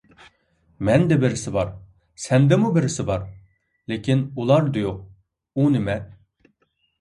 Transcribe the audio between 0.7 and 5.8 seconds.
مەندە بىرسى بار، سەندىمۇ بىرسى بار، لېكىن ئۇلاردا يوق. ئۇ